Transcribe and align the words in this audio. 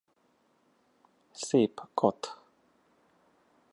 Szép 1.31 1.81
kath. 1.93 2.29